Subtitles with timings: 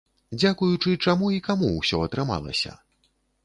[0.43, 2.71] Дзякуючы чаму і каму ўсё атрымалася?